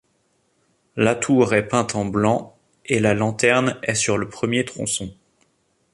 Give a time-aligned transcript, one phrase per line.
[0.95, 2.57] La tour est peinte en blanc
[2.87, 5.13] et la lanterne est sur le premier tronçon.